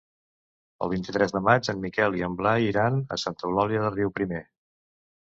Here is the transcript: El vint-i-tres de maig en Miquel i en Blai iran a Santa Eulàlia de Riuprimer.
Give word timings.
El 0.85 0.89
vint-i-tres 0.93 1.33
de 1.35 1.41
maig 1.47 1.69
en 1.73 1.83
Miquel 1.83 2.17
i 2.19 2.23
en 2.29 2.37
Blai 2.39 2.65
iran 2.69 2.97
a 3.17 3.21
Santa 3.25 3.47
Eulàlia 3.51 3.85
de 3.85 3.93
Riuprimer. 3.93 4.41